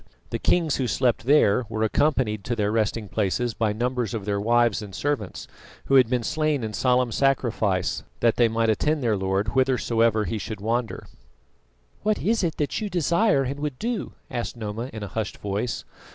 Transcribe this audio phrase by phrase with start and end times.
[0.31, 4.39] The kings who slept there were accompanied to their resting places by numbers of their
[4.41, 5.47] wives and servants,
[5.85, 10.39] who had been slain in solemn sacrifice that they might attend their Lord whithersoever he
[10.39, 11.05] should wander.
[12.01, 15.83] "What is that you desire and would do?" asked Noma, in a hushed voice.